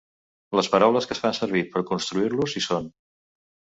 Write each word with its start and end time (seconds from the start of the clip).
Les 0.59 0.69
paraules 0.75 1.07
que 1.11 1.15
es 1.17 1.21
fan 1.25 1.37
servir 1.39 1.63
per 1.75 1.85
construir-los 1.93 2.57
hi 2.61 2.65
són. 2.71 2.93